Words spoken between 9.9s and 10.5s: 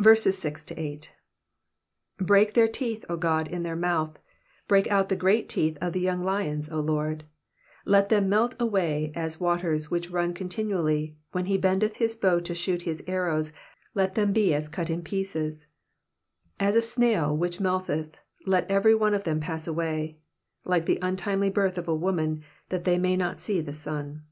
which run